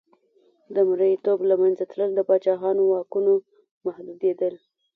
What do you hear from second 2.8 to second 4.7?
واکونو محدودېدل.